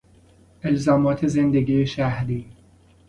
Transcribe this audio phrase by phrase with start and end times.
[0.65, 2.49] الزامات زندگی شهری